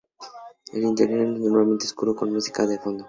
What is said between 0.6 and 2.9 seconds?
El interior es normalmente oscuro con música de